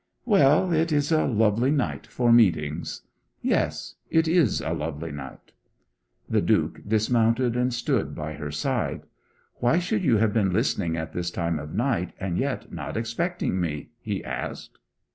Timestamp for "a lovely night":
1.11-2.07, 4.59-5.51